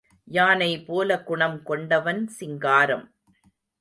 யானை 0.27 0.69
போல 0.83 1.19
குணம் 1.23 1.59
கொண்டவன் 1.63 2.27
சிங்காரம். 2.27 3.05